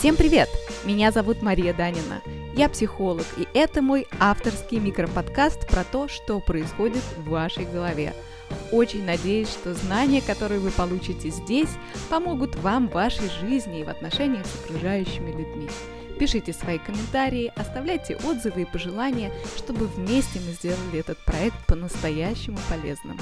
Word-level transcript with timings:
Всем 0.00 0.16
привет! 0.16 0.48
Меня 0.86 1.12
зовут 1.12 1.42
Мария 1.42 1.74
Данина. 1.74 2.22
Я 2.56 2.70
психолог, 2.70 3.26
и 3.36 3.46
это 3.52 3.82
мой 3.82 4.06
авторский 4.18 4.78
микроподкаст 4.78 5.68
про 5.68 5.84
то, 5.84 6.08
что 6.08 6.40
происходит 6.40 7.02
в 7.18 7.28
вашей 7.28 7.66
голове. 7.66 8.14
Очень 8.72 9.04
надеюсь, 9.04 9.50
что 9.50 9.74
знания, 9.74 10.22
которые 10.22 10.58
вы 10.58 10.70
получите 10.70 11.28
здесь, 11.28 11.68
помогут 12.08 12.56
вам 12.56 12.88
в 12.88 12.94
вашей 12.94 13.28
жизни 13.42 13.80
и 13.80 13.84
в 13.84 13.90
отношениях 13.90 14.46
с 14.46 14.64
окружающими 14.64 15.32
людьми. 15.32 15.68
Пишите 16.18 16.54
свои 16.54 16.78
комментарии, 16.78 17.52
оставляйте 17.54 18.16
отзывы 18.24 18.62
и 18.62 18.64
пожелания, 18.64 19.30
чтобы 19.58 19.86
вместе 19.86 20.40
мы 20.40 20.52
сделали 20.54 21.00
этот 21.00 21.18
проект 21.26 21.66
по-настоящему 21.66 22.56
полезным. 22.70 23.18